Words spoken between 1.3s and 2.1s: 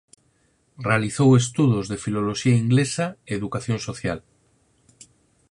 estudos de